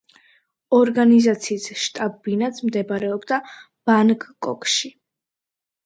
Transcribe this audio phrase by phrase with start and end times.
[0.77, 4.97] ორგანიზაციის შტაბ-ბინაც მდებარეობდა ბანგკოკში.